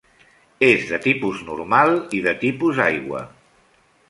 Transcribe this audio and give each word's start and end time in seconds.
És 0.67 0.87
de 0.91 0.97
tipus 1.03 1.43
normal 1.51 1.93
i 2.21 2.23
de 2.29 2.35
tipus 2.47 2.81
aigua. 2.89 3.23